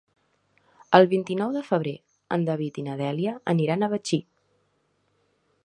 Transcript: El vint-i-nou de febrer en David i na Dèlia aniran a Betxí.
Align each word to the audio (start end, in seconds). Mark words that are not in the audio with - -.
El 0.99 1.05
vint-i-nou 1.11 1.51
de 1.57 1.61
febrer 1.67 1.93
en 2.37 2.47
David 2.47 2.79
i 2.83 2.85
na 2.87 2.95
Dèlia 3.03 3.35
aniran 3.55 3.83
a 3.83 3.91
Betxí. 3.93 4.23